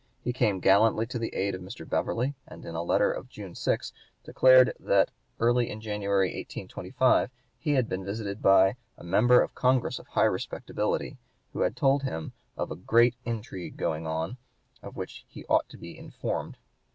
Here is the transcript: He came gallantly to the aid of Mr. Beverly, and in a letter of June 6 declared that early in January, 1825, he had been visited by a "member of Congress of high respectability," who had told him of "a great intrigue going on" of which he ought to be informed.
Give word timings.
He 0.23 0.33
came 0.33 0.61
gallantly 0.61 1.05
to 1.05 1.19
the 1.19 1.31
aid 1.35 1.53
of 1.53 1.61
Mr. 1.61 1.87
Beverly, 1.87 2.33
and 2.47 2.65
in 2.65 2.73
a 2.73 2.81
letter 2.81 3.11
of 3.11 3.29
June 3.29 3.53
6 3.53 3.93
declared 4.23 4.73
that 4.79 5.11
early 5.39 5.69
in 5.69 5.79
January, 5.79 6.29
1825, 6.29 7.29
he 7.59 7.73
had 7.73 7.87
been 7.87 8.03
visited 8.03 8.41
by 8.41 8.77
a 8.97 9.03
"member 9.03 9.43
of 9.43 9.53
Congress 9.53 9.99
of 9.99 10.07
high 10.07 10.23
respectability," 10.25 11.19
who 11.53 11.59
had 11.61 11.75
told 11.75 12.01
him 12.01 12.33
of 12.57 12.71
"a 12.71 12.75
great 12.75 13.13
intrigue 13.25 13.77
going 13.77 14.07
on" 14.07 14.37
of 14.81 14.95
which 14.97 15.23
he 15.27 15.45
ought 15.45 15.69
to 15.69 15.77
be 15.77 15.95
informed. 15.95 16.57